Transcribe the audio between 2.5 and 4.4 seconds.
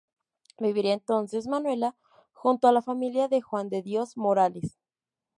a la familia de Juan de Dios